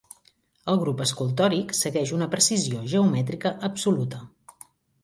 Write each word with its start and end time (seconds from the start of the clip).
El 0.71 0.79
grup 0.83 1.03
escultòric 1.05 1.75
segueix 1.81 2.15
una 2.17 2.29
precisió 2.33 2.83
geomètrica 2.95 3.55
absoluta. 3.71 4.27